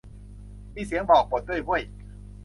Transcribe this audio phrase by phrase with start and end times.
[0.75, 1.83] มีเสียงบอกบทด้วยเว่ย